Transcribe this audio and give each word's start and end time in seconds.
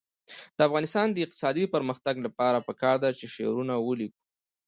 د 0.57 0.59
افغانستان 0.67 1.07
د 1.11 1.17
اقتصادي 1.25 1.65
پرمختګ 1.75 2.15
لپاره 2.25 2.65
پکار 2.67 2.95
ده 3.03 3.09
چې 3.19 3.25
شعرونه 3.35 3.73
ولیکو. 3.79 4.19